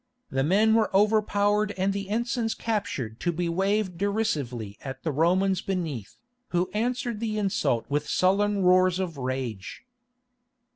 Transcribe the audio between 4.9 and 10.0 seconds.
the Romans beneath, who answered the insult with sullen roars of rage.